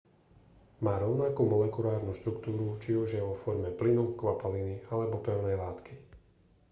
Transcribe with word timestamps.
má 0.85 0.93
rovnakú 1.03 1.41
molekulárnu 1.53 2.11
štruktúru 2.17 2.67
či 2.83 2.91
už 3.01 3.09
je 3.15 3.21
vo 3.27 3.35
forme 3.43 3.69
plynu 3.79 4.05
kvapaliny 4.19 4.75
alebo 4.93 5.15
pevnej 5.27 5.53
látku 5.63 5.93